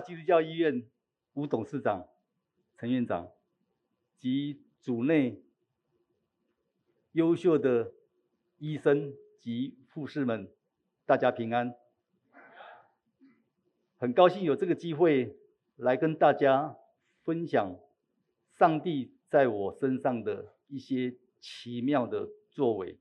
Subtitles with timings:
[0.00, 0.84] 基督教医院
[1.34, 2.08] 吴董事长、
[2.76, 3.30] 陈院长
[4.16, 5.42] 及组内
[7.12, 7.92] 优秀的
[8.58, 10.50] 医生及护士们，
[11.04, 11.74] 大家平安。
[13.96, 15.36] 很高兴有这个机会
[15.76, 16.76] 来跟大家
[17.22, 17.76] 分享
[18.58, 22.98] 上帝在我身上的一些奇妙的作为。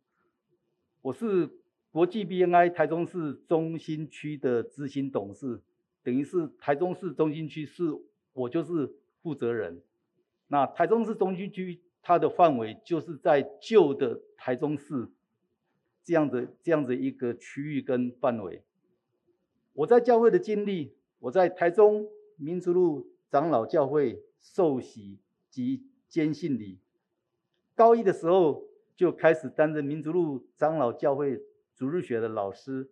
[1.01, 1.49] 我是
[1.91, 5.61] 国际 BNI 台中市中心区的执行董事。
[6.01, 7.83] 等于是台中市中心区是
[8.31, 9.83] 我就是负责人，
[10.47, 15.09] 那台中市中心区它的范围就是在旧的台中市
[16.03, 18.63] 这样的这样的一个区域跟范围。
[19.73, 22.07] 我在教会的经历，我在台中
[22.37, 26.79] 民族路长老教会受洗及坚信礼，
[27.75, 28.63] 高一的时候
[28.95, 31.43] 就开始担任民族路长老教会
[31.75, 32.89] 主日学的老师，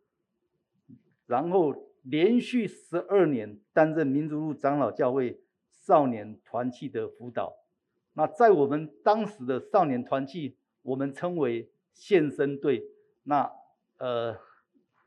[1.25, 1.86] 然后。
[2.09, 7.53] 连续十二年担任民族路长老教会少年团契的辅导，
[8.13, 12.83] 那在我们当时的少年团契，我们称为献身队。
[13.23, 13.51] 那
[13.97, 14.37] 呃，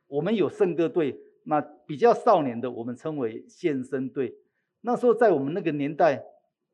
[0.08, 4.36] 我们有圣歌队，那比较少年的我们称为献身队。
[4.82, 6.22] 那时候在我们那个年代，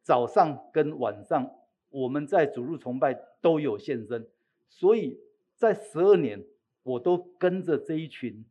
[0.02, 1.48] 早上跟晚上
[1.90, 4.28] 我们在主日崇拜都有献身，
[4.68, 5.20] 所以
[5.54, 6.44] 在十二年
[6.82, 8.44] 我都跟着这一群，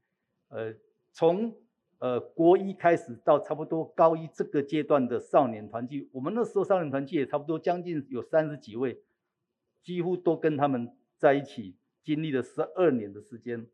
[0.47, 0.73] 呃，
[1.11, 1.53] 从
[1.99, 9.01] 呃，国一开始到差不多高一这个阶段的少年团契，我们那时候少年团契也差不多将近有三十几位，
[9.81, 13.65] 几乎都跟他们在一起，经历了十二年的时间，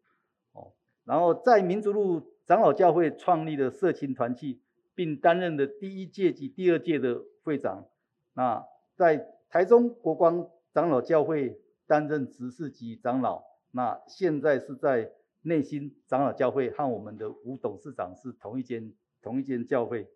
[0.53, 0.71] 哦，
[1.03, 4.61] 然后在民族路长老教会创立了社青团契，
[4.93, 7.87] 并担任了第一届及第二届的会长。
[8.35, 8.63] 那
[8.95, 15.11] 在台中国光长老教会担任执事及长老，那现在是在。
[15.43, 20.07] 内心长老教会和我们的吴董事长是同一间同一间教会。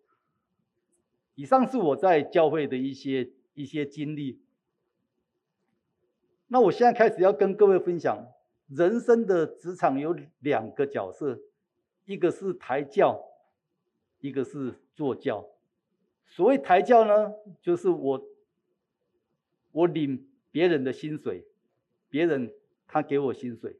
[1.34, 4.40] 以上是我在教会的一些一些经历。
[6.48, 8.26] 那我现在开始要跟各位分享，
[8.68, 11.40] 人生的职场有两个角色，
[12.04, 13.22] 一个是抬轿，
[14.20, 15.48] 一个是坐轿。
[16.28, 18.24] 所谓抬轿呢，就是我
[19.72, 21.44] 我领别人的薪水，
[22.08, 22.54] 别人
[22.86, 23.76] 他给我薪水。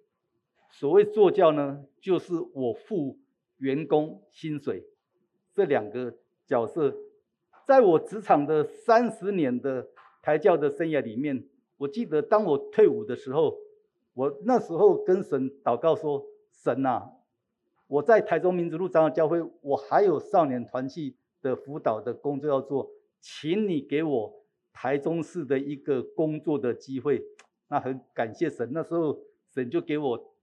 [0.78, 3.18] 所谓坐轿呢，就是我付
[3.56, 4.84] 员工薪水，
[5.54, 6.14] 这两个
[6.46, 6.94] 角色，
[7.66, 9.88] 在我职场的三十年的
[10.20, 11.48] 抬轿的生涯里面，
[11.78, 13.56] 我记得当我退伍的时候，
[14.12, 17.10] 我那时候跟神祷告说：“神啊，
[17.86, 22.90] 我在台中民族路长老教会，我还有少年团契的辅导的工作要做，
[23.22, 24.44] 请你给我
[24.74, 27.24] 台中市的一个工作的机会。”
[27.68, 29.18] 那很感谢神，那时候
[29.54, 30.35] 神就给我。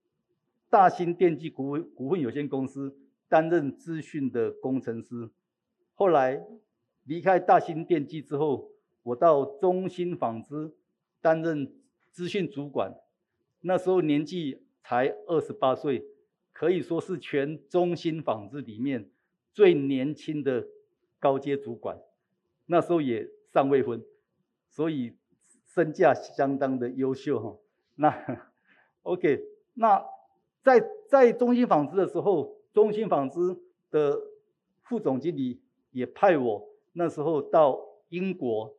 [0.73, 2.97] 大新电机股股份有限公司
[3.29, 5.29] 担任资讯的工程师，
[5.93, 6.43] 后来
[7.03, 8.71] 离开大新电机之后，
[9.03, 10.73] 我到中兴纺织
[11.21, 11.71] 担任
[12.09, 12.91] 资讯主管，
[13.61, 16.07] 那时候年纪才二十八岁，
[16.51, 19.11] 可以说是全中兴纺织里面
[19.53, 20.67] 最年轻的
[21.19, 21.99] 高阶主管，
[22.65, 24.03] 那时候也尚未婚，
[24.71, 25.15] 所以
[25.67, 27.59] 身价相当的优秀哈。
[27.93, 28.51] 那
[29.03, 29.39] OK，
[29.75, 30.12] 那。
[30.63, 33.37] 在在中兴纺织的时候，中兴纺织
[33.91, 34.19] 的
[34.81, 37.79] 副总经理也派我那时候到
[38.09, 38.75] 英国、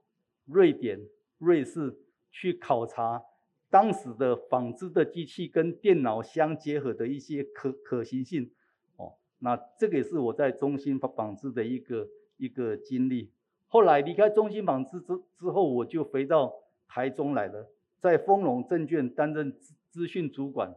[0.47, 0.99] 瑞典、
[1.39, 1.97] 瑞士
[2.33, 3.23] 去考察
[3.69, 8.51] 当时的纺织的机器跟电脑相结合的一些可可行性。
[8.97, 12.09] 哦，那这个也是我在中兴纺织的一个
[12.39, 13.31] 一个经历。
[13.69, 16.55] 后来离开中兴纺织之之后，我就回到
[16.89, 20.75] 台中来了，在丰隆证券担任资资讯主管。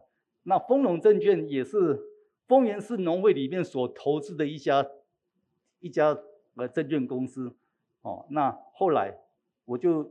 [0.48, 2.00] 那丰隆证券也是
[2.46, 4.88] 丰原市农会里面所投资的一家
[5.80, 6.18] 一家
[6.56, 7.54] 呃证券公司，
[8.00, 9.18] 哦，那后来
[9.66, 10.10] 我就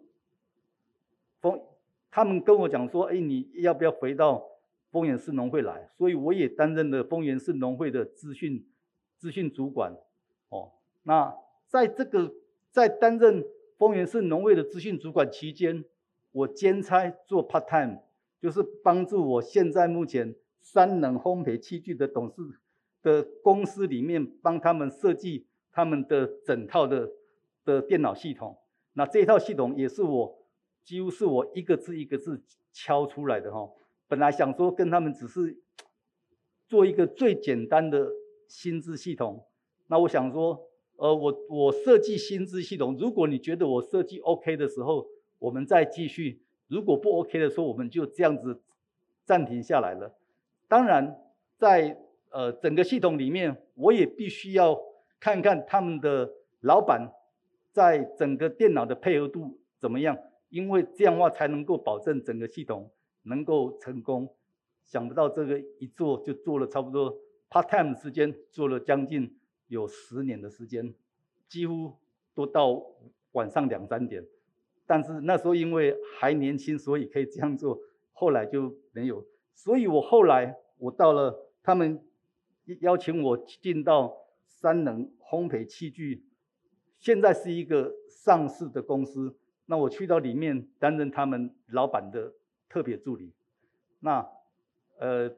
[1.42, 1.60] 丰
[2.12, 4.48] 他们跟我讲说，哎，你要不要回到
[4.92, 5.90] 丰原市农会来？
[5.98, 8.64] 所以我也担任了丰原市农会的资讯
[9.18, 9.98] 资讯主管，
[10.50, 11.36] 哦，那
[11.66, 12.32] 在这个
[12.70, 13.44] 在担任
[13.80, 15.84] 丰原市农会的资讯主管期间，
[16.32, 18.04] 我兼差做 part time。
[18.48, 22.42] 就是帮助我现在目前三能烘焙器具的董事
[23.04, 27.12] 的公司里面，帮他们设计他们的整套的
[27.66, 28.58] 的电脑系统。
[28.94, 30.48] 那这套系统也是我
[30.82, 32.42] 几乎是我一个字一个字
[32.72, 33.70] 敲出来的哈。
[34.08, 35.62] 本来想说跟他们只是
[36.70, 38.10] 做一个最简单的
[38.48, 39.46] 薪资系统。
[39.88, 45.06] 那我想说，呃，我我设计薪资系统，如果你觉得我设计 OK 的时候，
[45.38, 46.44] 我们再继续。
[46.68, 48.62] 如果不 OK 的时候，我们就这样子
[49.24, 50.16] 暂停下来了。
[50.68, 51.18] 当然，
[51.58, 51.98] 在
[52.30, 54.78] 呃整个系统里面，我也必须要
[55.20, 57.12] 看看他们的老板
[57.72, 60.18] 在整个电脑的配合度怎么样，
[60.50, 62.92] 因为这样的话才能够保证整个系统
[63.24, 64.34] 能够成功。
[64.84, 67.18] 想不到这个一做就做了差不多
[67.50, 69.38] part time 的时间，做了将近
[69.68, 70.94] 有十年的时间，
[71.48, 71.94] 几乎
[72.34, 72.82] 都到
[73.34, 74.26] 晚上两三点。
[74.88, 77.78] 但是那时候因为还年轻，所以可以这样做。
[78.14, 79.24] 后来就没有，
[79.54, 82.02] 所以我后来我到了，他们
[82.80, 84.12] 邀请我进到
[84.48, 86.26] 三能烘焙器具，
[87.00, 89.38] 现在是一个上市的公司。
[89.68, 92.34] 那我去到里面担任他们老板的
[92.70, 93.34] 特别助理。
[94.00, 94.28] 那
[94.98, 95.36] 呃，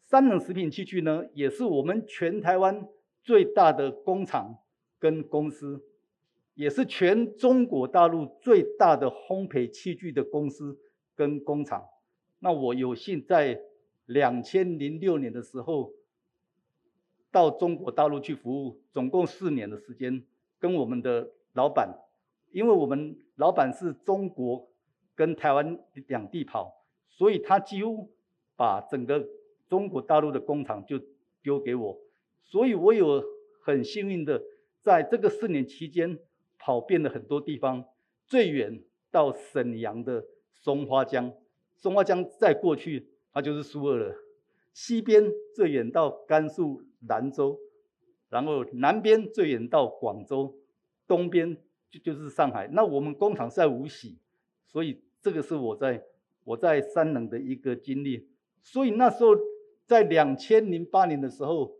[0.00, 2.86] 三能食品器具呢，也是我们全台湾
[3.22, 4.58] 最大的工厂
[4.98, 5.82] 跟公司。
[6.54, 10.78] 也是全中国大陆最大的烘焙器具的公司
[11.14, 11.82] 跟工厂。
[12.40, 13.58] 那我有幸在
[14.04, 15.92] 两千零六年的时候
[17.30, 20.22] 到中国大陆去服务，总共四年的时间，
[20.58, 21.98] 跟我们的老板，
[22.50, 24.68] 因为我们老板是中国
[25.14, 25.78] 跟台湾
[26.08, 28.12] 两地跑，所以他几乎
[28.56, 29.26] 把整个
[29.70, 31.00] 中国大陆的工厂就
[31.42, 31.98] 丢给我，
[32.44, 33.24] 所以我有
[33.64, 34.42] 很幸运的
[34.80, 36.18] 在这个四年期间。
[36.64, 37.84] 跑遍了很多地方，
[38.24, 40.24] 最远到沈阳的
[40.54, 41.34] 松花江，
[41.74, 44.14] 松花江再过去，它就是苏俄了。
[44.72, 47.58] 西边最远到甘肃兰州，
[48.28, 50.54] 然后南边最远到广州，
[51.08, 51.56] 东边
[51.90, 52.68] 就就是上海。
[52.68, 54.16] 那我们工厂在无锡，
[54.68, 56.04] 所以这个是我在
[56.44, 58.28] 我在三能的一个经历。
[58.62, 59.36] 所以那时候
[59.84, 61.74] 在两千零八年的时候，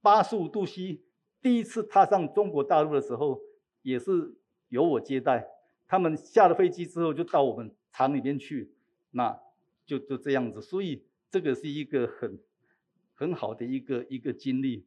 [0.00, 1.00] 八十五度 C
[1.42, 3.47] 第一次踏上中国大陆的时候。
[3.88, 4.34] 也是
[4.68, 5.48] 由我接待，
[5.86, 8.70] 他们下了飞机之后就到我们厂里面去，
[9.12, 9.40] 那
[9.86, 12.38] 就就这样子，所以这个是一个很
[13.14, 14.84] 很好的一个一个经历。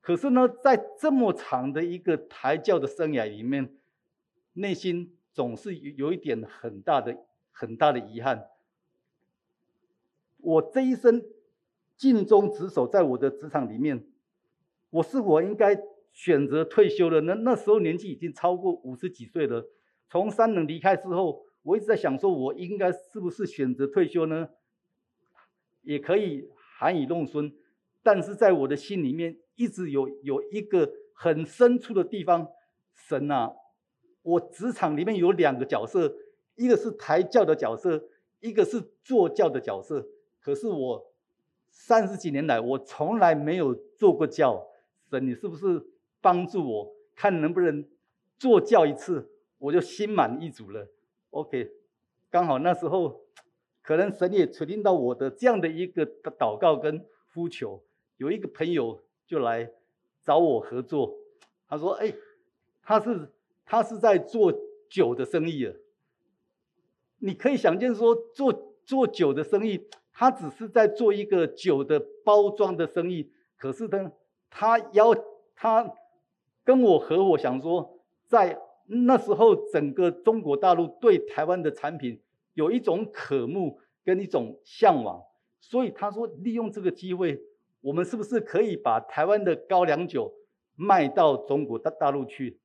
[0.00, 3.76] 可是呢，在这么长的一个台教的生涯里面，
[4.54, 7.18] 内心总是有有一点很大的
[7.52, 8.48] 很大的遗憾。
[10.38, 11.22] 我这一生
[11.96, 14.06] 尽忠职守在我的职场里面，
[14.88, 15.78] 我是否应该？
[16.16, 19.68] 选择退休了，那那时候年纪已经超过五十几岁了。
[20.08, 24.48] 从三能离开之后，我一直在想，说我应该是不是选择退休呢？
[25.82, 26.48] 也可以
[26.78, 27.52] 含饴弄孙，
[28.02, 32.48] 但是在我的心里面，一直有有一个很深处的地方。
[32.94, 33.52] 神啊，
[34.22, 36.16] 我职场里面有两个角色，
[36.54, 38.08] 一个是台教的角色，
[38.40, 40.08] 一个是坐教的角色。
[40.40, 41.12] 可是我
[41.68, 44.66] 三十几年来，我从来没有做过教。
[45.10, 45.84] 神，你是不是？
[46.26, 47.88] 帮助我看能不能
[48.36, 50.88] 做教一次，我就心满意足了。
[51.30, 51.70] OK，
[52.28, 53.20] 刚好那时候
[53.80, 57.80] 可能神也垂听到我的这样的一个祷告跟呼求，
[58.16, 59.70] 有一个朋友就来
[60.24, 61.16] 找我合作。
[61.68, 62.12] 他说：“哎，
[62.82, 63.30] 他是
[63.64, 64.52] 他是在做
[64.90, 65.72] 酒的生意啊。
[67.20, 73.30] 你可以想见说，做做酒的生意，他只是在做一个酒的包装的生意。
[73.56, 74.10] 可是呢，
[74.50, 75.14] 他要
[75.54, 75.94] 他。”
[76.66, 82.20] 跟我合伙想说，在那时候，整个中国大陆对台湾的产品
[82.54, 85.22] 有一种渴慕跟一种向往，
[85.60, 87.40] 所以他说利用这个机会，
[87.82, 90.34] 我们是不是可以把台湾的高粱酒
[90.74, 92.58] 卖到中国大大陆去？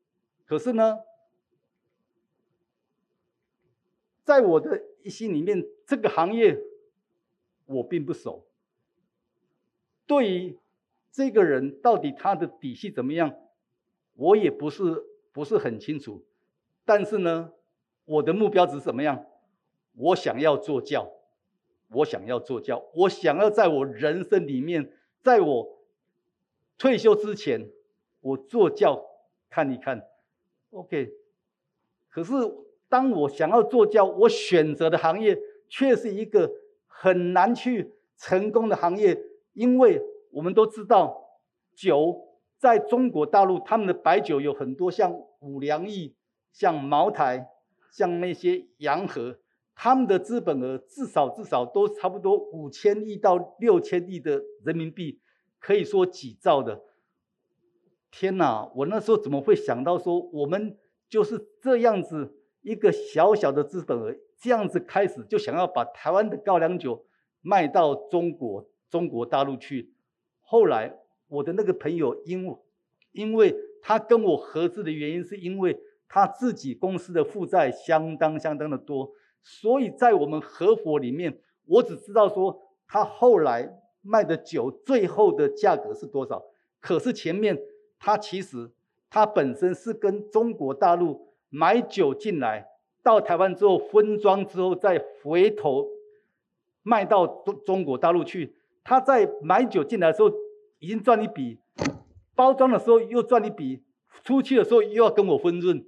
[0.48, 1.02] 可是呢，
[4.24, 6.60] 在我的心里面，这个行业
[7.68, 8.48] 我并不熟，
[10.08, 10.60] 对于
[11.12, 13.36] 这个人到底他的底细怎么样？
[14.16, 16.24] 我也不是不是很清楚，
[16.86, 17.54] 但是呢，
[18.06, 19.26] 我的目标是什么样？
[19.96, 21.12] 我想要做教，
[21.90, 25.80] 我想要做教，我想要在我人生里面，在我
[26.78, 27.70] 退休之前，
[28.22, 29.06] 我做教
[29.50, 30.08] 看一看。
[30.72, 31.14] OK，
[32.10, 32.34] 可是
[32.88, 35.38] 当我想要做教，我选择的行业
[35.68, 36.52] 却是一个
[36.88, 39.22] 很难去成功的行业，
[39.54, 40.02] 因为
[40.32, 41.40] 我们都知道
[41.74, 42.28] 酒。
[42.62, 46.14] 在中国大陆，他们的白酒有很多，像五粮液、
[46.52, 47.48] 像茅台、
[47.90, 49.40] 像那些洋河，
[49.74, 55.20] 他们的资本额至少至少都差不多五千亿到六千亿的人民币，
[55.58, 56.84] 可以说几兆的。
[58.12, 58.72] 天哪！
[58.76, 60.78] 我那时候怎么会想到说，我们
[61.10, 67.08] 就是这样子一个小小的资本额，这样子开始就想要把台湾的高粱酒
[67.42, 69.96] 卖到中国中国大陆去，
[70.42, 71.00] 后来。
[71.32, 72.46] 我的那个朋友，因
[73.14, 79.10] 因为他跟我合资的原因，是因为他自己公司的负债相当相当的多，
[79.42, 86.44] 所以在我们合伙里面，我只知道说他后来卖的酒最后的价格是多少，
[86.82, 87.58] 可是前面
[87.98, 88.70] 他其实
[89.10, 92.68] 他本身是跟中国大陆买酒进来，
[93.02, 95.88] 到台湾之后分装之后再回头
[96.84, 98.58] 卖到中中国大陆去。
[98.84, 100.32] 他在买酒进来的时候
[100.82, 101.60] 已经赚一笔，
[102.34, 103.84] 包装的时候又赚一笔，
[104.24, 105.86] 出去的时候又要跟我分润。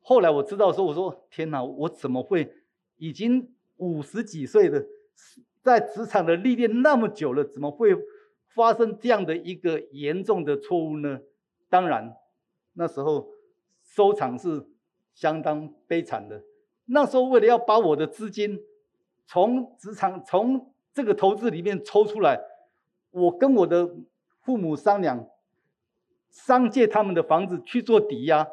[0.00, 2.54] 后来我知道说，我说天哪，我怎么会
[2.96, 4.84] 已经五十几岁了，
[5.62, 7.90] 在职场的历练那么久了，怎么会
[8.54, 11.20] 发生这样的一个严重的错误呢？
[11.68, 12.14] 当然，
[12.74, 13.30] 那时候
[13.82, 14.64] 收场是
[15.12, 16.44] 相当悲惨的。
[16.86, 18.60] 那时候为了要把我的资金
[19.26, 22.40] 从职场从这个投资里面抽出来，
[23.10, 23.90] 我跟我的
[24.42, 25.28] 父母商量，
[26.30, 28.48] 商借他们的房子去做抵押，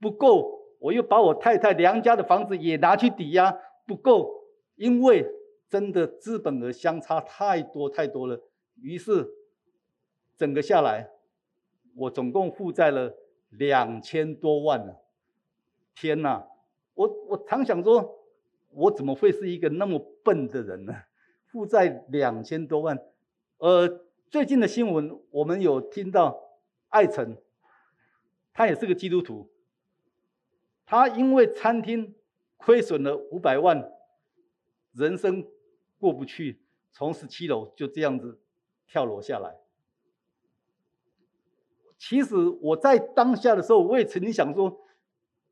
[0.00, 4.44] 不够，我又把我太太娘家的房子也拿去抵押，不够，
[4.76, 5.26] 因为
[5.68, 8.40] 真的资本额相差太多太多了。
[8.80, 9.28] 于是
[10.36, 11.10] 整个下来，
[11.96, 13.14] 我总共负债了
[13.50, 14.94] 两千多万呢。
[15.94, 16.46] 天哪，
[16.94, 18.18] 我我常想说，
[18.70, 20.94] 我怎么会是一个那么笨的人呢？
[21.46, 22.98] 负债两千多万，
[23.58, 26.56] 呃，最近的新闻我们有听到，
[26.88, 27.36] 艾辰，
[28.54, 29.50] 他也是个基督徒，
[30.86, 32.14] 他因为餐厅
[32.56, 33.92] 亏损了五百万，
[34.94, 35.46] 人生
[35.98, 36.62] 过不去，
[36.92, 38.40] 从十七楼就这样子
[38.86, 39.58] 跳楼下来。
[41.98, 44.80] 其实我在当下的时候，我也曾经想说，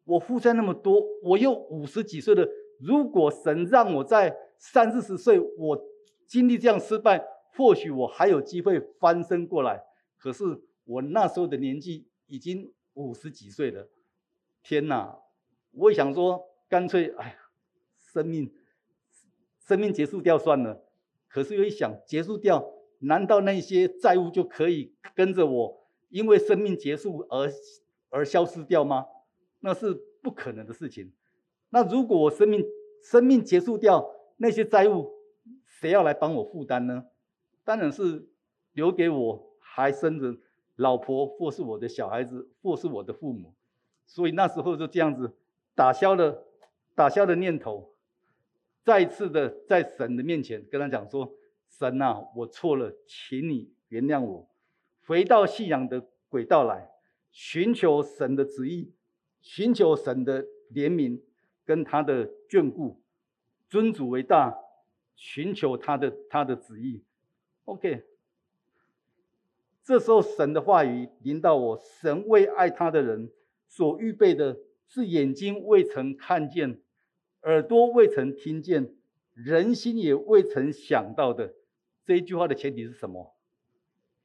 [0.05, 5.85] 我负债那么多，我又五十几岁了，如果神让我在三四十岁，我
[6.27, 7.23] 经历这样失败，
[7.57, 9.83] 或许我还有机会翻身过来。
[10.19, 10.45] 可是
[10.85, 13.89] 我那时候的年纪已经五十几岁了，
[14.63, 15.19] 天哪！
[15.73, 17.35] 我也想说，干脆，哎呀，
[17.97, 18.53] 生命，
[19.59, 20.85] 生命结束掉算了。
[21.29, 27.51] 可是又一想，结束掉，难道那些债务就可以跟着我，因为生命结束而
[28.09, 29.07] 而消失掉吗？
[29.61, 31.13] 那是不可能的事情。
[31.71, 32.67] 那如果我生命
[33.01, 35.13] 生命结束掉，那些债务，
[35.65, 37.07] 谁要来帮我负担呢？
[37.65, 38.29] 当然是
[38.73, 40.37] 留给我还生着
[40.77, 43.55] 老婆，或是我的小孩子，或是我的父母。
[44.07, 45.37] 所以那时候就这样子
[45.75, 46.45] 打消了
[46.95, 47.95] 打消了念头，
[48.83, 51.35] 再一次的在神的面前跟他讲说
[51.69, 54.49] ：“神啊，我错了，请你原谅我，
[55.07, 56.91] 回到信仰的轨道来，
[57.31, 58.93] 寻求神的旨意，
[59.41, 61.21] 寻求神的怜悯
[61.65, 63.01] 跟他的眷顾，
[63.69, 64.59] 尊主为大。”
[65.23, 67.05] 寻求他的他的旨意
[67.71, 68.05] ，OK。
[69.83, 73.31] 这时候神的话语临到我，神为爱他的人
[73.67, 76.81] 所预备的是眼睛未曾看见，
[77.43, 78.95] 耳朵未曾听见，
[79.35, 81.55] 人心也未曾想到的。
[82.05, 83.35] 这一句话的前提是什么？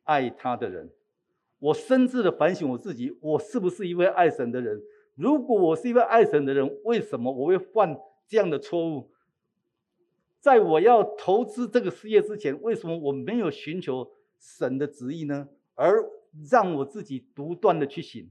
[0.04, 0.92] 爱他的人。
[1.60, 4.84] 我深挚的反省我自己，我是不是一位爱神的人？
[5.16, 7.98] 如果我是一位爱神的人，为什么我会犯
[8.28, 9.10] 这样的错误？
[10.46, 15.50] 在我要投资这个事业之前，为什么我没有寻求神的旨意呢？
[15.74, 16.08] 而
[16.52, 18.30] 让我自己独断的去行？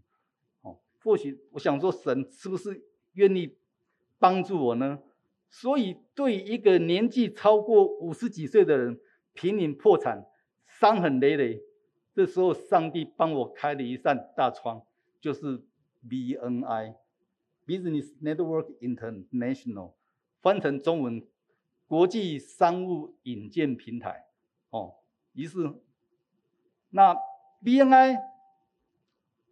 [0.62, 3.56] 哦，或许我想说，神是不是愿意
[4.21, 5.00] 帮助我呢？
[5.50, 9.00] 所以，对一个年纪超过五十几岁的人，
[9.33, 10.25] 濒临破产、
[10.68, 11.64] 伤痕累累，
[12.14, 14.80] 这时候上帝帮我开了一扇大窗，
[15.21, 15.64] 就是
[16.09, 19.94] BNI（Business Network International），
[20.40, 21.26] 翻成中文。
[21.94, 24.26] 国际商务引荐平台，
[24.70, 24.94] 哦，
[25.32, 25.72] 于是
[26.90, 27.16] 那
[27.62, 28.20] BNI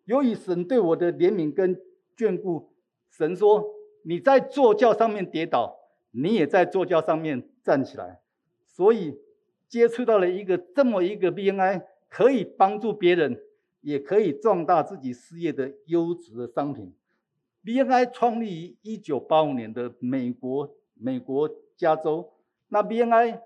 [0.06, 1.80] 由于神对我的怜悯跟
[2.16, 2.72] 眷顾，
[3.08, 3.64] 神说
[4.02, 5.78] 你在座教上面跌倒，
[6.10, 8.20] 你也在座教上面站起来，
[8.66, 9.20] 所以
[9.68, 13.40] 接触到了一个这么一个 BNI 可以帮助别人，
[13.82, 16.92] 也可以壮大自己事业的优质的商品。
[17.64, 21.48] BNI 创立于一九八五年的美国，美国。
[21.74, 22.31] 加州，
[22.72, 23.38] 那 BNI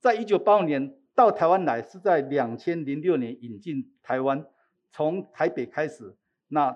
[0.00, 4.46] 在一九八五年到台湾来，是在两千零六年引进台湾，
[4.90, 6.16] 从台北开始，
[6.48, 6.74] 那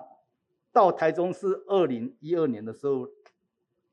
[0.71, 3.07] 到台中是二零一二年的时候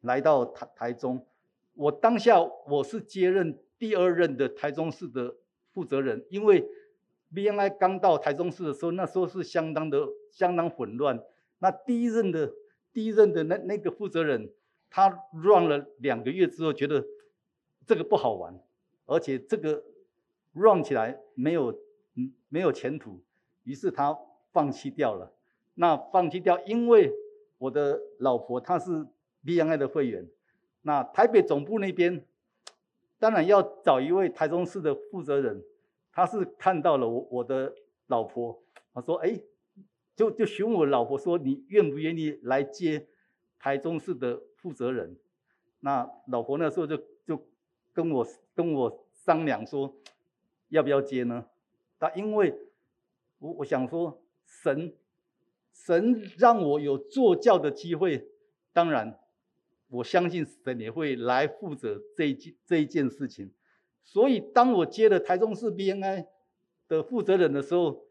[0.03, 1.25] 来到台台中。
[1.73, 5.37] 我当下我是接任第二任的台中市的
[5.73, 6.69] 负责人，因为
[7.33, 11.19] BNI 刚到台中市的时候，那时候是相当的相当混乱。
[11.61, 12.53] 那第一任的
[12.93, 14.53] 第一任的那那个负责人。
[14.89, 17.05] 他 run 了两个月之后，觉得
[17.87, 18.59] 这个不好玩，
[19.07, 19.85] 而且这个
[20.53, 21.73] run 起来没有
[22.15, 23.23] 嗯没有前途，
[23.63, 24.19] 于是他
[24.53, 25.33] 放弃掉了。
[25.75, 27.13] 那放弃掉，因为
[27.59, 29.07] 我的老婆她是
[29.45, 30.27] BNI 的会员，
[30.83, 32.27] 那台北总部那边
[33.19, 35.63] 当然要找一位台中市的负责人，
[36.13, 37.75] 他是看到了我我的
[38.07, 38.63] 老婆，
[38.95, 39.39] 他说：“哎，
[40.15, 43.07] 就就询问我老婆说，你愿不愿意来接
[43.59, 45.17] 台中市的负责人？
[45.81, 46.99] 那老婆那时候就
[47.97, 49.97] 跟我跟我商量说，
[50.69, 51.47] 要不要接呢？
[51.97, 52.55] 但因为
[53.39, 54.95] 我我想说，神
[55.73, 58.29] 神让我有做教的机会，
[58.75, 59.19] 当然
[59.89, 63.51] 我相信神也会来负责这一件这一件事情。
[64.05, 66.27] 所以当我接了台中市 BNI
[66.89, 68.05] 的负责人的时候，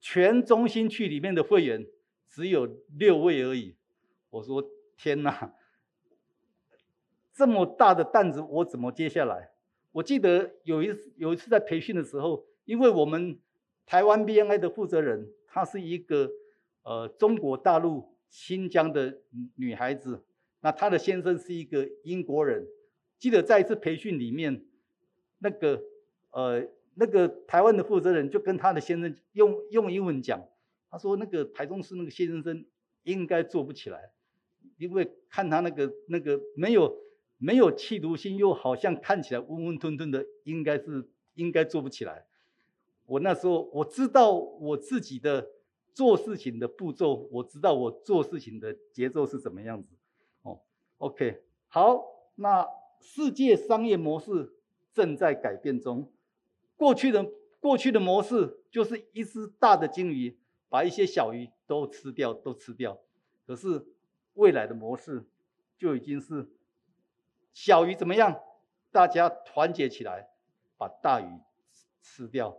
[0.00, 1.84] 全中心区里面的会员
[2.28, 3.74] 只有六位而已。
[4.30, 4.64] 我说
[4.96, 5.52] 天哪，
[7.34, 9.50] 这么大的担子我怎么接下来？
[9.92, 13.38] 我记得有一次有一次在培训的时候，因为我们
[13.86, 16.30] 台湾 BNI 的负责人她是一个
[16.82, 19.20] 呃中国大陆新疆的
[19.56, 20.24] 女孩子，
[20.60, 22.66] 那她的先生是一个英国人。
[23.18, 24.64] 记得在一次培训里面，
[25.38, 25.82] 那个
[26.30, 26.68] 呃。
[26.94, 30.46] 那个台湾的负责人就跟他的先生用用英文讲，
[30.90, 32.66] 他说那个台中市那个谢先生
[33.04, 34.12] 应该做不起来，
[34.76, 36.94] 因为看他那个那个没有
[37.42, 42.24] 没有企图心，又好像看起来温温吞吞的，应该是应该做不起来。
[43.06, 45.50] 我那时候我知道我自己的
[45.92, 49.88] 做事情的步骤，我知道我做事情的节奏是怎么样子。
[50.42, 50.60] 哦
[50.98, 52.04] ，OK，好，
[52.36, 52.64] 那
[53.00, 54.52] 世界商业模式
[54.94, 56.12] 正在改变中。
[56.76, 63.00] 过去的过去的模式就是一只大的鲸鱼把一些小鱼都吃掉，都吃掉。
[63.44, 63.84] 可是
[64.34, 65.24] 未来的模式
[65.76, 66.48] 就已经是
[67.52, 68.40] 小鱼怎么样？
[68.90, 70.28] 大家团结起来
[70.76, 71.40] 把大鱼
[72.00, 72.56] 吃掉。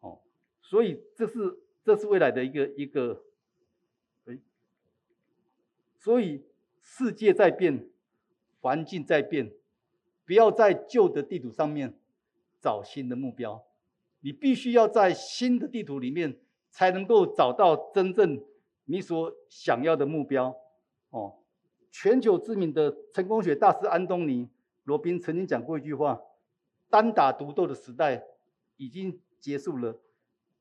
[0.00, 0.20] 哦，
[0.62, 3.24] 所以这是这是未来的一个一个，
[5.98, 6.44] 所以
[6.80, 7.88] 世界在变，
[8.60, 9.52] 环境在变，
[10.24, 11.98] 不要在旧的地图上面。
[12.60, 13.62] 找新的目标，
[14.20, 18.42] 你必须要在新的地图里面才能够找到真正
[18.86, 20.56] 你所想要的目标。
[21.10, 21.43] 哦，
[21.94, 24.46] 全球知名的成功学大师安东尼·
[24.82, 26.20] 罗宾曾经讲过一句话
[26.90, 28.24] ：“单打独斗的时代
[28.76, 29.96] 已经结束了，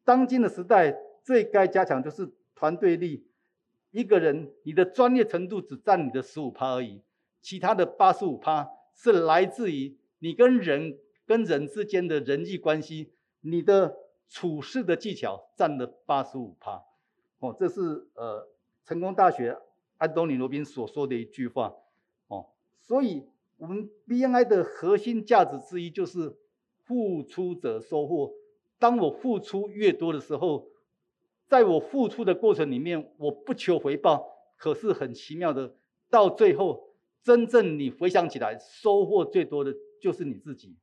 [0.03, 3.25] 当今的时代最该加强就是团队力。
[3.89, 7.01] 一个人，你的专业程度只占你的十五趴而已，
[7.41, 13.95] 其他的八十五趴是来自于你跟人。”跟人之间的人际关系，你的
[14.27, 16.83] 处事的技巧占了八十五趴，
[17.39, 18.45] 哦，这是呃
[18.83, 19.57] 成功大学
[19.97, 21.73] 安东尼罗宾所说的一句话，
[22.27, 22.47] 哦，
[22.81, 23.25] 所以
[23.57, 26.35] 我们 BNI 的核心价值之一就是
[26.83, 28.33] 付出者收获。
[28.79, 30.67] 当我付出越多的时候，
[31.47, 34.27] 在我付出的过程里面，我不求回报，
[34.57, 35.75] 可是很奇妙的，
[36.09, 36.89] 到最后
[37.21, 40.75] 真正你回想起来，收获最多的就是你自己。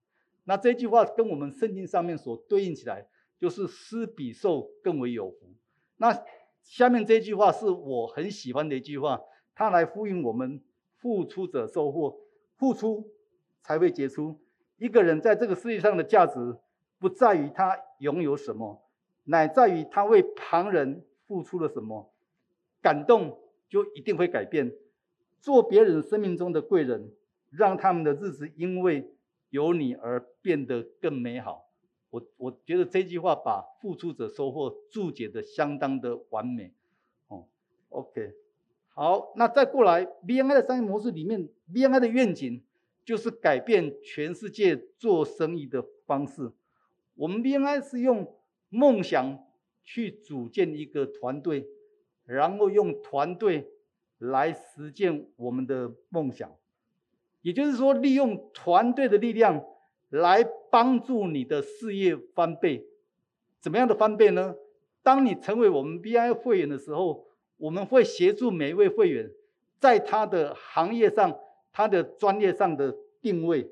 [0.45, 3.07] 那这句话跟我们圣经上面所对应起来，
[3.39, 5.53] 就是施比受更为有福。
[5.99, 6.25] 那
[6.63, 9.21] 下面这句话是我很喜欢的一句话，
[9.55, 10.63] 它来呼应我们
[10.97, 12.21] 付出者收获，
[12.57, 13.13] 付出
[13.63, 14.41] 才会结出。
[14.77, 16.57] 一个人在这个世界上的价值，
[16.99, 18.83] 不在于他拥有什么，
[19.25, 22.13] 乃在于他为旁人付出了什么。
[22.81, 24.73] 感动就一定会改变，
[25.41, 27.13] 做别人生命中的贵人，
[27.51, 29.13] 让他们的日子因为。
[29.53, 31.70] 有你而变得更美好，
[32.11, 36.73] 我我觉得这句话把付出者收获注解的相当的完美，
[37.29, 37.47] 哦
[37.89, 38.35] ，OK，
[38.89, 42.63] 好，那再过来，BNI 的商业模式里面，BNI 的愿景
[43.05, 46.51] 就是改变全世界做生意的方式。
[47.15, 48.35] 我们 BNI 是用
[48.69, 49.47] 梦想
[49.85, 51.69] 去组建一个团队，
[52.25, 53.71] 然后用团队
[54.19, 56.53] 来实践我们的梦想。
[57.43, 59.65] 也就是说，利用团队的力量
[60.11, 62.87] 来帮助你的事业翻倍。
[63.61, 64.55] 怎么样的翻倍呢？
[65.03, 69.31] 当你成为我们 BI 会员的时候，我们会协助每一位会员
[69.79, 71.39] 在他的行业上、
[71.73, 73.71] 他的专业上的定位。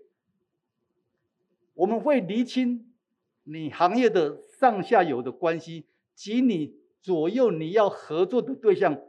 [1.75, 2.93] 我们会厘清
[3.45, 9.01] 你行业的上下游的关系及你左右你要合作的对象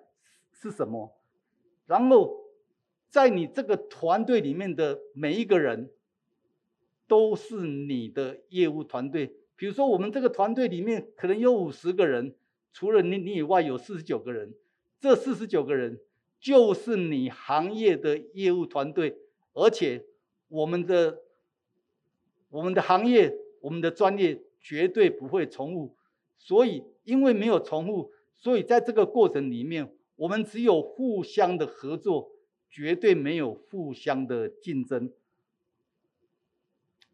[0.52, 1.18] 是什么，
[1.88, 2.38] 然后。
[3.12, 5.90] 在你这个团队里面的每一个人，
[7.10, 9.36] 都是你的业务团队。
[9.58, 12.34] 比如说，我们这个团队里面可能有五十个人，
[12.72, 14.54] 除了你你以外有四十九个人，
[15.02, 16.00] 这四十九个人
[16.40, 19.18] 就是你行业的业务团队，
[19.54, 20.06] 而且
[20.48, 21.24] 我们的
[22.50, 25.96] 我们的行业、我们的专业绝对不会重复。
[26.38, 32.32] 所以，因为没有重复，所以在这个过程里面，我们只有互相的合作。
[32.72, 35.12] 绝对没有互相的竞争，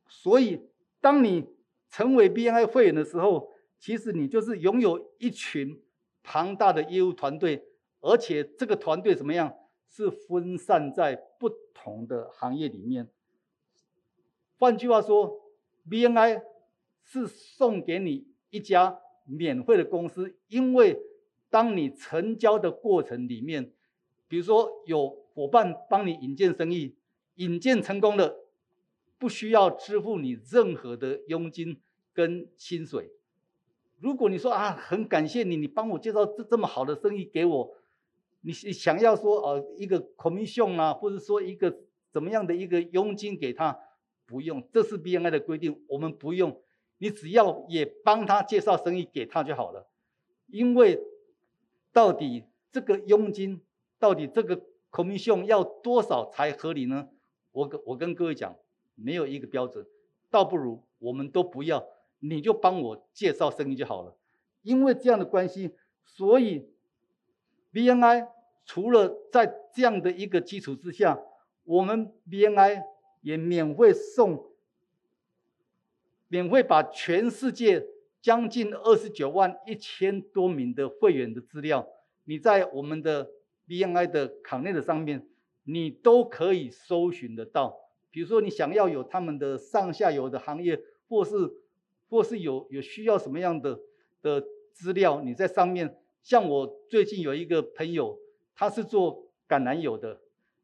[0.08, 0.62] 所以
[1.02, 1.48] 当你
[1.89, 5.82] 成为 BNI 会员的时候，其实你就是拥有一群
[6.24, 7.65] 庞大的业务团队，
[8.02, 9.56] 而且这个团队怎么样？
[9.88, 13.10] 是分散在不同的行业里面。
[14.58, 15.54] 换句话说
[15.89, 16.41] ，BNI
[17.02, 21.00] 是送给你一家免费的公司，因为
[21.50, 23.72] 当你成交的过程里面，
[24.28, 26.98] 比如说有伙伴帮你引荐生意，
[27.36, 28.44] 引荐成功了，
[29.26, 31.82] 不需要支付你任何的佣金
[32.14, 33.10] 跟薪水。
[33.98, 37.76] 如果你说啊，很感谢你，你帮我介绍这这么好的生意给我。
[38.42, 41.76] 你想要说呃一个 commission 啊，或者说一个
[42.12, 43.76] 怎么样的一个佣金给他，
[44.28, 46.62] 不用，这是 BNI 的规定，我们不用。
[47.00, 49.90] 你只要也帮他介绍生意给他就好了。
[50.46, 51.02] 因为
[51.92, 53.60] 到底这个佣金，
[53.98, 54.62] 到底这个
[54.92, 57.10] commission 要多少才合理呢？
[57.54, 58.56] 我跟我跟各位讲，
[58.95, 59.86] 没有一个标准，
[60.31, 61.88] 倒不如我们都不要，
[62.19, 64.17] 你就帮我介绍生意就好了。
[64.63, 66.67] 因为这样的关系，所以
[67.71, 68.29] BNI。
[68.67, 71.21] 除了在这样的一个基础之下，
[71.65, 72.81] 我们 BNI
[73.21, 74.43] 也免费送，
[76.29, 77.86] 免费把全世界
[78.19, 81.88] 将近二十九万一千多名的会员的资料，
[82.23, 83.29] 你在我们的
[83.67, 85.29] BNI 的网站上面，
[85.65, 87.85] 你都可以搜寻得到。
[88.15, 91.36] 比如说你想要有他们的上下游的行业，或是
[92.08, 93.78] 或是有有需要什么样的
[94.21, 95.97] 的资料，你在上面。
[96.23, 98.17] 像我最近有一个朋友。
[98.58, 100.21] 他是做橄榄油的，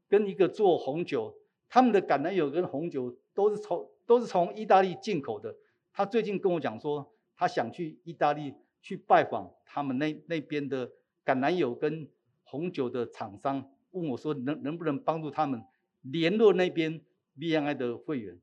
[0.07, 1.35] 跟一个做红酒，
[1.67, 5.53] 他们的橄榄油跟红酒都是从都是从意大利进口的。
[5.91, 10.87] 他最近跟我讲说，他想去意大利去拜访他们那那边的
[11.25, 12.07] 橄榄油跟
[12.45, 15.61] 红酒的厂商，问我说能能不能帮助他们
[16.01, 17.01] 联络那边
[17.41, 18.39] BNI 的会员。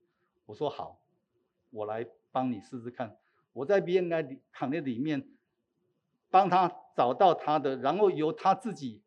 [0.46, 1.00] 我说好，
[1.70, 3.16] 我来帮你试试看。
[3.52, 5.28] 我在 BNI 行列里面
[6.28, 9.02] 帮他找到他的，然后由他自己。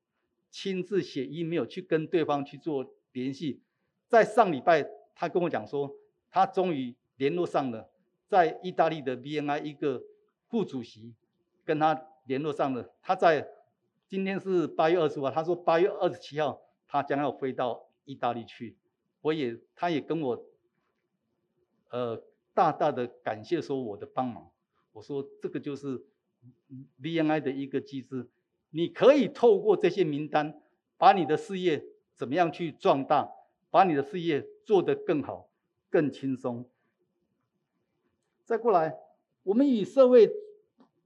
[0.53, 3.61] 亲自写 email 去跟对方去做联系，
[4.09, 5.89] 在上礼拜他跟我讲说，
[6.29, 7.89] 他终于联络上了
[8.27, 10.03] 在意大利的 BNI 一个
[10.49, 11.15] 副主席，
[11.63, 12.93] 跟他联络上了。
[13.01, 13.47] 他在
[14.09, 18.77] 今天是八月二十五，他说八月二十七号他将要飞到意大利去。
[19.21, 20.45] 我也他也跟我，
[21.89, 24.51] 呃，大大的感谢说我的帮忙。
[24.91, 26.03] 我说这个就是
[27.01, 28.27] BNI 的一个机制。
[28.71, 30.61] 你可以透过这些名单，
[30.97, 31.83] 把你的事业
[32.15, 33.29] 怎么样去壮大，
[33.69, 35.49] 把你的事业做得更好、
[35.89, 36.69] 更轻松。
[38.45, 38.97] 再过来，
[39.43, 40.29] 我们以社会，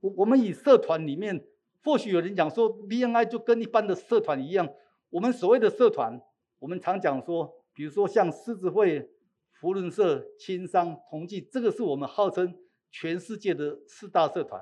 [0.00, 1.44] 我我们以社团里面，
[1.82, 4.72] 或许有人讲说，BNI 就跟一般的社团一样。
[5.10, 6.20] 我们所谓的社团，
[6.60, 9.08] 我们常讲说，比如说像狮子会、
[9.52, 12.58] 福伦社、青商、同济，这个是我们号称
[12.90, 14.60] 全世界的四大社团。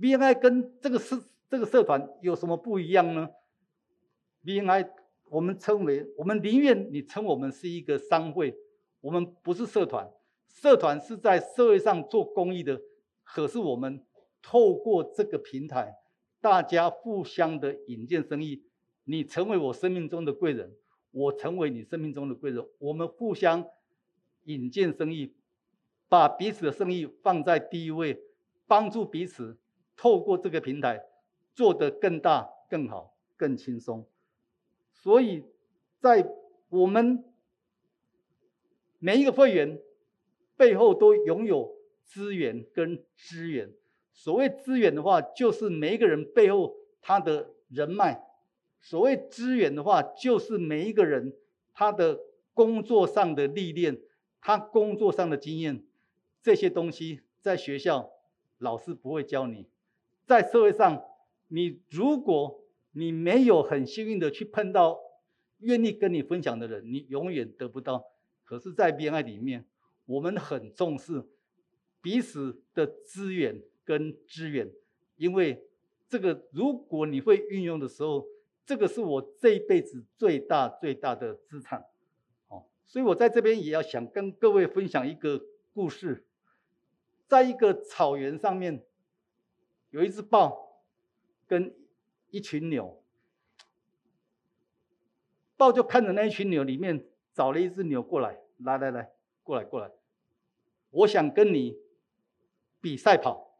[0.00, 1.22] BNI 跟这个是。
[1.52, 3.28] 这个社团有什么不一样呢
[4.42, 4.88] ？BNI
[5.28, 8.56] 我们称为，我们宁愿你称我们是一个商会，
[9.02, 10.10] 我们不是社团。
[10.48, 12.80] 社团是在社会上做公益的，
[13.22, 14.02] 可是我们
[14.40, 15.94] 透过这个平台，
[16.40, 18.62] 大家互相的引荐生意，
[19.04, 20.74] 你成为我生命中的贵人，
[21.12, 23.64] 我成为你生命中的贵人，我们互相
[24.44, 25.32] 引荐生意，
[26.08, 28.20] 把彼此的生意放在第一位，
[28.66, 29.56] 帮助彼此，
[29.96, 31.00] 透过这个平台。
[31.54, 34.08] 做得更大、更好、更轻松，
[34.90, 35.44] 所以
[36.00, 36.26] 在
[36.70, 37.22] 我们
[38.98, 39.78] 每一个会员
[40.56, 43.70] 背后都拥有资源跟资源。
[44.14, 48.14] 所谓资源的话，就是每一个人背后他的人脉；
[48.82, 51.32] 所谓资源的话，就是每一个人
[51.72, 52.20] 他的
[52.52, 53.98] 工作上的历练、
[54.42, 55.82] 他工作上的经验。
[56.42, 58.10] 这些东西在学校
[58.58, 59.68] 老师不会教你，
[60.26, 61.04] 在社会上。
[61.54, 64.98] 你如果你没有很幸运的去碰到
[65.58, 68.06] 愿意跟你分享的人，你永远得不到。
[68.42, 69.66] 可是，在 BNI 里面，
[70.06, 71.24] 我们很重视
[72.00, 74.72] 彼此的资源跟资源，
[75.16, 75.62] 因为
[76.08, 78.26] 这个如果你会运用的时候，
[78.64, 81.86] 这个是我这一辈子最大最大的资产。
[82.48, 86.26] 哦，所以我在这边也要想跟各位分享一个故事，
[87.26, 88.84] 在一个草原上面，
[89.90, 90.60] 有一只豹。
[91.48, 91.74] 跟
[92.30, 93.02] 一群牛，
[95.58, 99.90] 豹就看着那一群牛里面找了一只牛过来，来来来，过来过来，
[100.88, 101.76] 我想跟你
[102.80, 103.58] 比赛跑。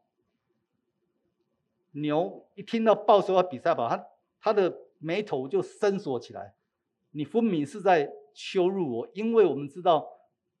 [1.91, 4.07] 牛一听到豹说要比赛跑，他
[4.41, 6.55] 他的眉头就深锁起来。
[7.11, 10.07] 你分明是在羞辱我，因为我们知道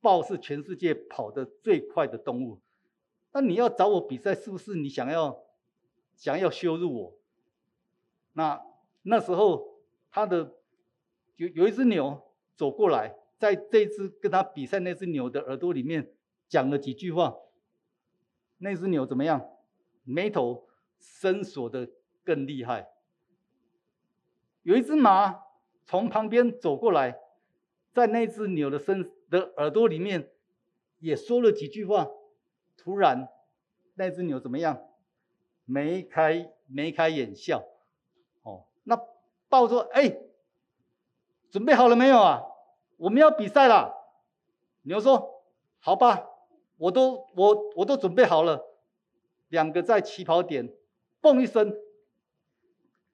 [0.01, 2.59] 豹是全世界跑得最快的动物。
[3.31, 5.43] 那你要找我比赛，是不是你想要
[6.15, 7.17] 想要羞辱我？
[8.33, 8.61] 那
[9.03, 9.79] 那时候
[10.11, 10.53] 他的
[11.37, 12.21] 有有一只牛
[12.55, 16.13] 走过来，在这只跟他比赛那只牛的耳朵里面
[16.49, 17.35] 讲了几句话。
[18.57, 19.49] 那只牛怎么样？
[20.03, 20.67] 眉头
[20.99, 21.89] 深锁的
[22.23, 22.92] 更厉害。
[24.63, 25.43] 有一只马
[25.85, 27.19] 从旁边走过来，
[27.93, 30.31] 在那只牛的身的耳朵里面
[30.99, 32.09] 也说了几句话。
[32.75, 33.29] 突然，
[33.95, 34.81] 那只牛怎么样？
[35.65, 37.63] 眉开眉开眼笑。
[38.41, 38.99] 哦，那
[39.47, 40.17] 豹说：“哎，
[41.49, 42.43] 准备好了没有啊？
[42.97, 43.93] 我们要比赛了。”
[44.83, 45.43] 牛说
[45.79, 46.27] ：“好吧，
[46.77, 48.65] 我都我我都准备好了。”
[49.47, 50.73] 两个在起跑点，
[51.21, 51.73] 蹦一声，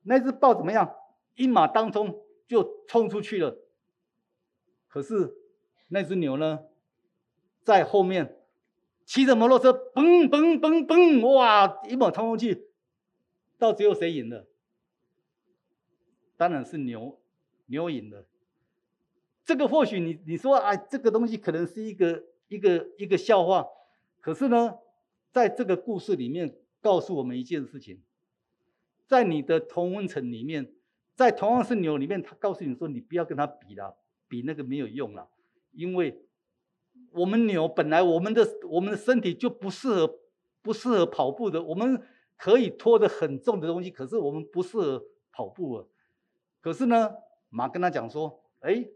[0.04, 0.96] 那只豹怎么样？
[1.40, 3.58] 一马当中就冲出去了。
[4.90, 5.38] 可是
[5.88, 6.66] 那只牛呢，
[7.64, 8.44] 在后面
[9.06, 12.68] 骑着摩托车，嘣嘣嘣嘣，哇，一马冲出去，
[13.58, 14.48] 到最后谁赢了？
[16.36, 17.22] 当然是牛，
[17.68, 18.28] 牛赢了。
[19.46, 23.66] 这个或许你你说，哎，这个东西可能是一个一个一个笑话，
[24.20, 24.78] 可是呢，
[25.32, 28.04] 在这个故事里面告诉我们一件事情，
[29.08, 30.74] 在你的同温层里面。
[31.20, 33.98] 在同样是牛里面，他告诉你说：“你不要跟他比了，
[34.30, 35.28] 比那个没有用了，
[35.74, 36.24] 因为
[37.12, 40.18] 我们牛本来我们的我们的身体就不适合
[40.62, 42.02] 不适合跑步的，我们
[42.38, 45.04] 可以拖着很重的东西，可是我们不适合
[45.34, 45.86] 跑步啊。
[46.62, 47.12] 可是呢，
[47.50, 48.88] 马跟他讲说：，哎，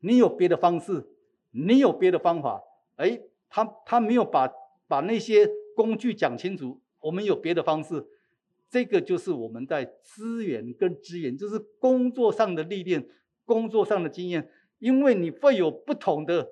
[0.00, 1.06] 你有别的方式，
[1.50, 2.64] 你有别的方法。
[2.96, 4.50] 哎，他他没有把
[4.88, 8.06] 把那些工具讲清楚，我们有别的方式。”
[8.74, 13.08] 这个就是我们在资源跟资源，就是工作上的历练、
[13.44, 16.50] 工作上的经验，因为你会有不同的，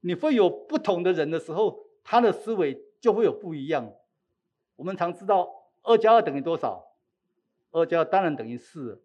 [0.00, 3.94] 你会有不同的人的时候，他的思维就会有不一样。
[4.74, 6.96] 我们常知道二加二等于多少？
[7.70, 9.00] 二加二当然等于四。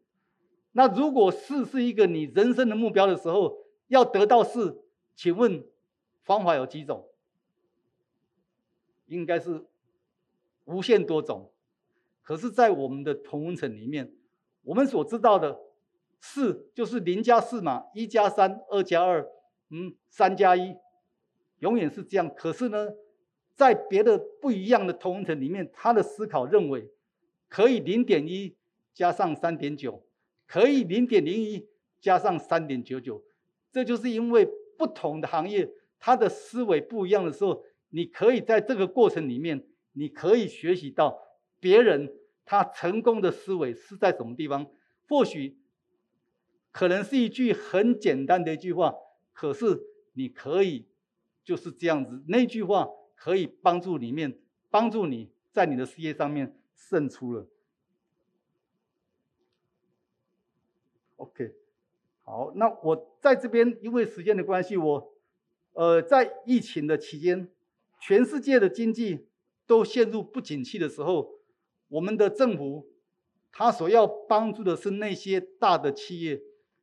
[0.72, 4.84] 那如果四是一个你人生的目标的时候，要得到四，
[5.16, 5.64] 请问
[6.24, 7.08] 方法有几种？
[9.06, 9.68] 应该是。
[10.72, 11.52] 无限多种，
[12.22, 14.14] 可是，在我们的同温层里面，
[14.64, 15.60] 我们所知道的
[16.20, 19.28] 四就是零加四嘛，一加三，二加二，
[19.70, 20.76] 嗯，三加一，
[21.60, 22.34] 永远是这样。
[22.34, 22.90] 可是呢，
[23.56, 26.90] 在别的不一样的同温层里面，他的思考认为
[27.50, 28.56] 可以零点一
[28.94, 30.06] 加上三点九，
[30.48, 31.68] 可以零点零一
[32.00, 33.24] 加上三点九九，
[33.72, 39.68] 这就是因为不同的行业，他的思维不一样的时候，你可以在这个过程里面。
[39.94, 41.20] 你可以学习到
[41.60, 42.14] 别人
[42.46, 44.70] 他成功的思维是在什么地方？
[45.08, 45.58] 或许
[46.72, 48.96] 可能是一句很简单的一句话，
[49.34, 50.88] 可是你可以
[51.44, 57.48] 就是这样子，那句话可以帮助里面帮助你在你的事业上面胜出了。
[61.18, 61.54] OK，
[62.24, 65.14] 好，那我在这边因为时间的关系，我
[65.74, 67.50] 呃在疫情的期间，
[68.00, 69.28] 全世界的经济。
[69.72, 71.40] 都陷入不景气的时候，
[71.88, 72.90] 我们的政府
[73.54, 76.42] 他所要帮助的是那些大的企业，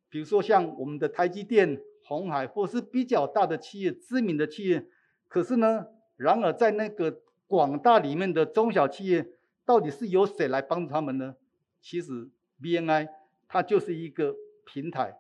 [0.09, 4.87] 比如说像我们的台积电、红海，或是比较大的企业、知名的企业。
[5.29, 9.33] 可是呢，然而在那个广大里面的中小企业，
[9.67, 11.37] 到底是由谁来帮助他们呢？
[11.83, 12.31] 其实
[12.63, 13.11] BNI
[13.49, 15.15] 它就是一个平台，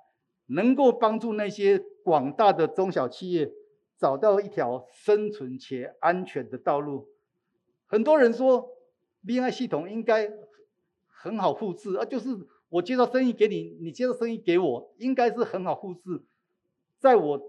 [0.46, 3.52] 能够帮助那些广大的中小企业
[3.98, 7.10] 找到一条生存且安全的道路。
[7.88, 8.76] 很多人说
[9.24, 10.30] ，BNI 系统应该
[11.06, 12.28] 很好复制啊，就是
[12.68, 16.22] 我介绍生意给你，你介绍生意给我，应该是很好复制。
[16.98, 17.42] 在我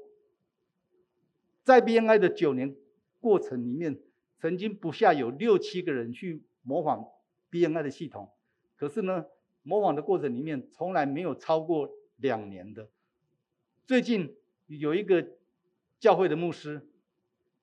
[1.63, 2.73] 在 BNI 的九年
[3.19, 3.99] 过程里面，
[4.39, 7.06] 曾经不下有六七个人去模仿
[7.52, 8.32] BNI 的系统，
[8.78, 9.25] 可是呢，
[9.62, 12.89] 模仿的过程里面从来没有超过两年的。
[13.86, 15.28] 最近有一个
[15.99, 16.88] 教会的牧师。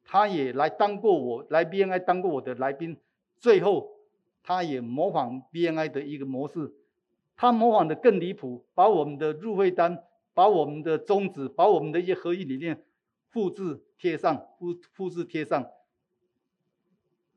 [0.08, 2.96] 他也来当过我来 BNI 当过我的来宾，
[3.38, 3.98] 最后
[4.44, 6.72] 他也模仿 BNI 的一个模式，
[7.36, 12.84] 他模仿的更离谱，把我们的入会单、把我们的宗旨、把我们的一些合一理念
[13.30, 15.68] 复制贴上，复复制贴上。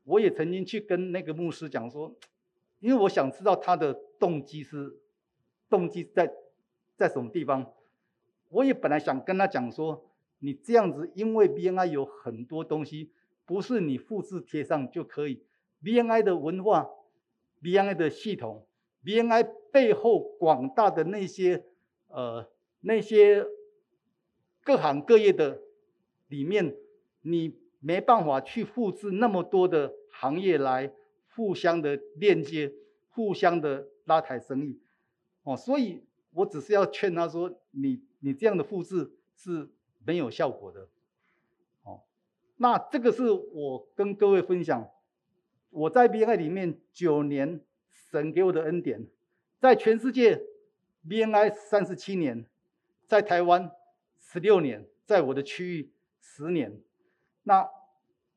[0.04, 2.14] 我也曾经去跟那个牧师讲说，
[2.78, 5.00] 因为我想知道他的动机是
[5.68, 6.32] 动机在
[6.96, 7.72] 在什么地方，
[8.50, 10.06] 我也本来想跟他讲说。
[10.40, 13.12] 你这样子，因为 BNI 有很多东西
[13.46, 15.44] 不是你复制贴上就可以。
[15.82, 16.90] BNI 的文化
[17.62, 18.66] ，BNI 的系统
[19.04, 21.64] ，BNI 背后广大的那些
[22.08, 22.50] 呃
[22.80, 23.46] 那些
[24.64, 25.62] 各行各业的
[26.28, 26.74] 里面，
[27.22, 30.92] 你没办法去复制那么多的行业来
[31.36, 32.74] 互相的链接。
[33.12, 34.78] 互相的拉抬生意，
[35.42, 39.68] 哦，所以我只是要劝他说，你你这样的复制是
[40.04, 40.88] 没有效果的，
[41.84, 42.02] 哦，
[42.56, 44.90] 那这个是我跟各位分享，
[45.70, 47.60] 我在 BNI 里面九年，
[48.10, 49.06] 神给我的恩典，
[49.58, 50.42] 在全世界
[51.08, 52.46] BNI 三十七年，
[53.06, 53.70] 在台湾
[54.18, 56.80] 十六年，在我的区域十年，
[57.42, 57.68] 那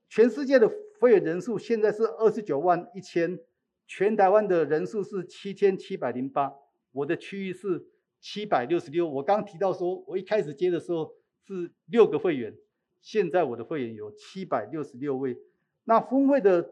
[0.09, 3.39] 全世界的会员人数现在是二十九万一千。
[3.85, 6.53] 全台湾的人数是七千七百零八，
[6.93, 7.85] 我的区域是
[8.19, 9.07] 七百六十六。
[9.07, 11.13] 我刚提到说，我一开始接的时候
[11.45, 12.55] 是六个会员，
[13.01, 15.37] 现在我的会员有七百六十六位。
[15.85, 16.71] 那峰会的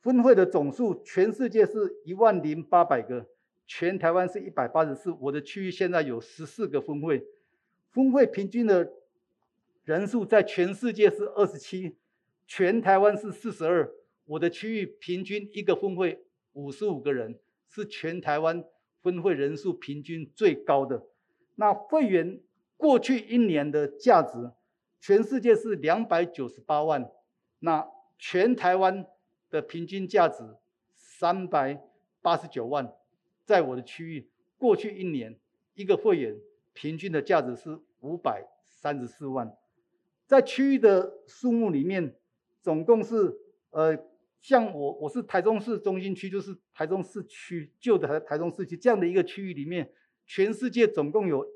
[0.00, 3.28] 峰会的总数，全世界是一万零八百个，
[3.66, 5.12] 全台湾是一百八十四。
[5.12, 7.24] 我的区域现在有十四个峰会，
[7.90, 8.92] 峰会平均的
[9.84, 11.96] 人数在全世界是二十七，
[12.46, 13.92] 全台湾是四十二。
[14.24, 18.64] 我的区域平均一个峰会五十五个人，是全台湾
[19.00, 21.06] 分会人数平均最高的。
[21.54, 22.40] 那会员
[22.82, 24.50] 过去一年的价值，
[25.00, 27.08] 全世界是两百九十八万，
[27.60, 27.86] 那
[28.18, 29.06] 全台湾
[29.50, 30.42] 的平均价值
[30.96, 31.80] 三百
[32.20, 32.92] 八十九万，
[33.44, 35.38] 在我的区域过去一年
[35.74, 36.36] 一个会员
[36.72, 39.56] 平均的价值是五百三十四万，
[40.26, 42.16] 在区域的数目里面，
[42.60, 43.38] 总共是
[43.70, 43.96] 呃。
[44.42, 49.88] 像我，我是台中市中心区，就是台中市区旧的台台中市区这样的一个区域里面，
[50.26, 51.46] 全世界总共有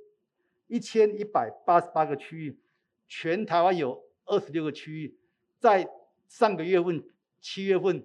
[0.67, 2.59] 一千一百八十八个区域，
[3.07, 5.17] 全台湾有二十六个区域。
[5.59, 5.89] 在
[6.29, 7.03] 上个月份
[7.41, 8.05] 七月份，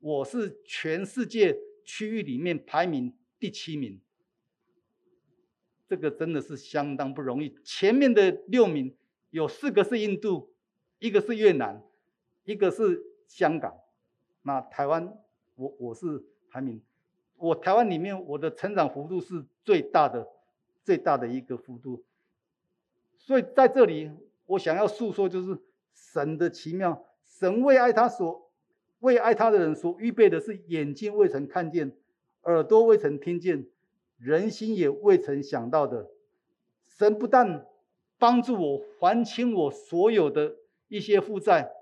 [0.00, 4.00] 我是全世界区域里面排名第七名，
[5.88, 7.56] 这个真的是相当不容易。
[7.64, 8.94] 前面的六名
[9.30, 10.52] 有四个是印度，
[10.98, 11.82] 一个是越南，
[12.44, 13.74] 一个是香港。
[14.42, 15.16] 那台湾，
[15.54, 16.82] 我我是排名，
[17.36, 20.28] 我台湾里面我的成长幅度是最大的，
[20.86, 22.04] 最大的一个幅度。
[23.18, 24.08] 所以在这里，
[24.46, 25.58] 我想要诉说就是
[25.92, 28.52] 神的奇妙，神为爱他所
[29.00, 31.90] 为爱他的人所预备的是眼睛未曾看见，
[32.42, 33.66] 耳朵未曾听见，
[34.16, 36.08] 人心也未曾想到的。
[36.84, 37.66] 神不但
[38.16, 40.54] 帮助我还清我所有的
[40.86, 41.72] 一些负债，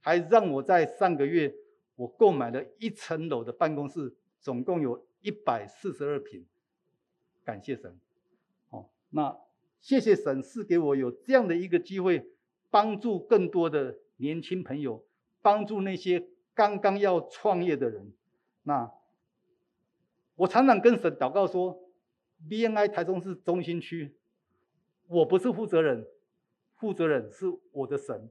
[0.00, 1.54] 还让我在上个月。
[1.96, 6.44] 我购买了一层楼的办公室，总共有一百四十二平。
[7.44, 8.00] 感谢神，
[9.14, 9.38] 那
[9.80, 12.26] 谢谢神赐给我有这样的一个机会，
[12.68, 15.04] 帮助更多的年轻朋友，
[15.40, 18.12] 帮助那些刚刚要创业的人。
[18.64, 18.92] 那
[20.34, 21.80] 我常常跟神祷告说
[22.48, 24.16] ，BNI 台中市中心区，
[25.06, 26.08] 我不是负责人，
[26.74, 28.28] 负责人是我的神，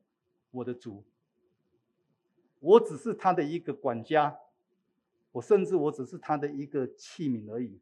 [0.51, 1.05] 我的主。
[2.59, 4.37] 我只是他的一个管家，
[5.31, 7.79] 我甚至我只是他的一个器皿而已。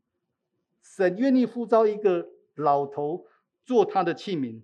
[0.84, 2.30] 神愿意呼召一个
[2.62, 3.26] 老头
[3.63, 4.62] 做他的器皿，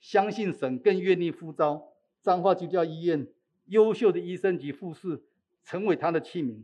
[0.00, 3.26] 相信神更愿意呼召彰化基督教医院
[3.66, 5.22] 优秀的医生及护士
[5.62, 6.62] 成为他的器皿。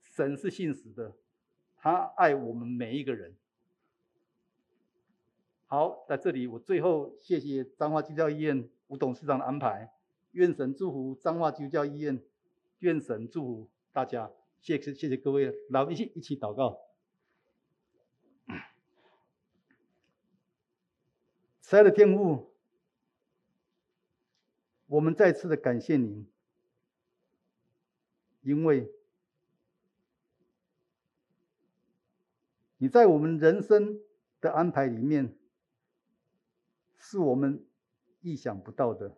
[0.00, 1.14] 神是信实的，
[1.76, 3.34] 他爱我们每一个人。
[5.66, 9.90] 好，在这里我最后谢谢彰化基督教医院吴董事长的安排，
[10.32, 12.22] 愿神祝福彰化基督教医院。
[12.80, 14.30] 愿神祝福大家，
[14.60, 16.78] 谢谢谢谢各位，来一起一起祷告。
[21.72, 22.54] 慈爱的天父，
[24.84, 26.30] 我们再次的感谢您，
[28.42, 28.92] 因为
[32.76, 33.98] 你在我们人生
[34.38, 35.34] 的安排里面，
[36.98, 37.64] 是我们
[38.20, 39.16] 意想不到的。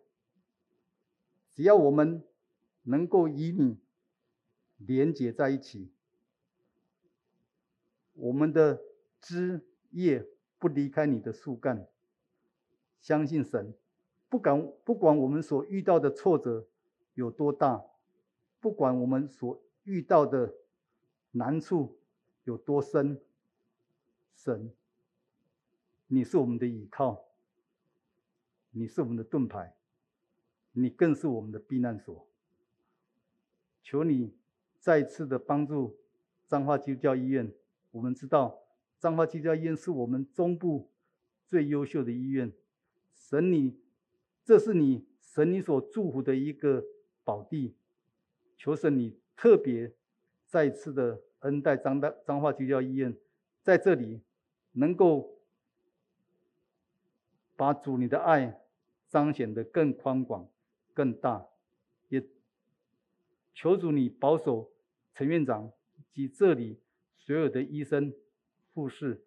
[1.51, 2.23] 只要我们。
[2.87, 3.79] 能够与你
[4.77, 5.91] 连接在一起，
[8.13, 8.79] 我们的
[9.19, 10.29] 枝叶
[10.59, 11.89] 不离开你的树干。
[13.05, 13.71] 相信神，
[14.29, 16.65] 不敢不管我们所遇到的挫折
[17.13, 17.85] 有多大，
[18.59, 20.55] 不管我们所遇到的
[21.29, 21.99] 难处
[22.45, 23.21] 有多深，
[24.33, 24.73] 神，
[26.07, 27.25] 你是我们的依靠，
[28.71, 29.75] 你是我们的盾牌，
[30.71, 32.27] 你更是我们的避难所。
[33.83, 34.33] 求你
[34.79, 35.95] 再次的帮助
[36.47, 37.53] 彰化基督教医院。
[37.91, 38.63] 我们知道
[38.97, 40.89] 彰化基督教医院是我们中部
[41.45, 42.51] 最优秀的医院。
[43.27, 43.75] 神你，
[44.43, 46.85] 这是你神你所祝福的一个
[47.23, 47.75] 宝地。
[48.55, 49.95] 求神你特别
[50.45, 53.17] 再次的恩待彰大彰化基督教医院，
[53.63, 54.21] 在这里
[54.73, 55.39] 能够
[57.55, 58.61] 把主你的爱
[59.07, 60.47] 彰显得更宽广、
[60.93, 61.47] 更大。
[62.09, 62.23] 也
[63.55, 64.71] 求主你保守
[65.15, 65.71] 陈院长
[66.11, 66.79] 及这里
[67.17, 68.13] 所有的医生、
[68.75, 69.25] 护士，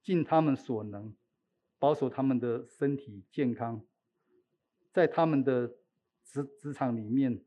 [0.00, 1.12] 尽他们所能，
[1.80, 3.82] 保守他们的身体健康，
[4.92, 5.66] 在他们的
[6.22, 7.42] 职职场里面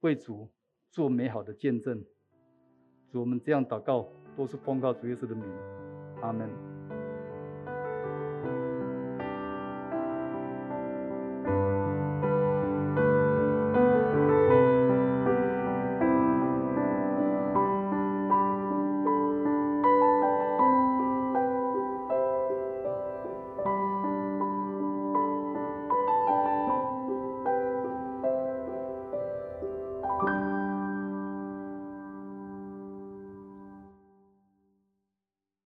[0.00, 0.50] 为主
[0.90, 2.04] 做美好的见证。
[3.08, 5.48] 主，我们这样祷告，都是奉告主耶稣的名，
[6.20, 6.50] 阿门。